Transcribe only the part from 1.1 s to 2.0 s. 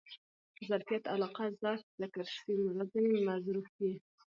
علاقه؛ ظرف